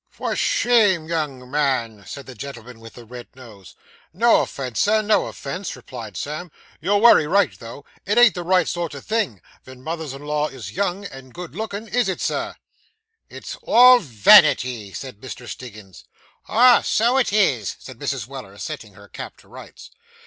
'For 0.09 0.35
shame, 0.35 1.07
young 1.07 1.51
man!' 1.51 2.05
said 2.07 2.25
the 2.25 2.33
gentleman 2.33 2.79
with 2.79 2.93
the 2.93 3.05
red 3.05 3.27
nose. 3.35 3.75
'No 4.11 4.41
offence, 4.41 4.81
sir, 4.81 5.03
no 5.03 5.27
offence,' 5.27 5.75
replied 5.75 6.17
Sam; 6.17 6.51
'you're 6.81 6.97
wery 6.97 7.27
right, 7.27 7.53
though; 7.59 7.85
it 8.07 8.17
ain't 8.17 8.33
the 8.33 8.41
right 8.41 8.67
sort 8.67 8.95
o' 8.95 8.99
thing, 8.99 9.41
ven 9.63 9.83
mothers 9.83 10.13
in 10.13 10.25
law 10.25 10.47
is 10.47 10.71
young 10.71 11.05
and 11.05 11.35
good 11.35 11.53
looking, 11.53 11.87
is 11.87 12.09
it, 12.09 12.19
Sir?' 12.19 12.55
'It's 13.29 13.57
all 13.61 13.99
vanity,' 13.99 14.91
said 14.91 15.21
Mr. 15.21 15.47
Stiggins. 15.47 16.03
'Ah, 16.49 16.81
so 16.81 17.17
it 17.17 17.31
is,' 17.31 17.75
said 17.77 17.99
Mrs. 17.99 18.25
Weller, 18.25 18.57
setting 18.57 18.93
her 18.93 19.07
cap 19.07 19.37
to 19.37 19.47
rights. 19.47 19.91